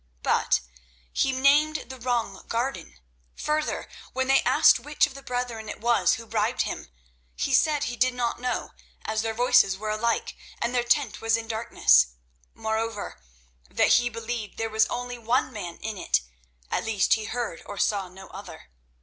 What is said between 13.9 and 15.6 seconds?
believed there was only one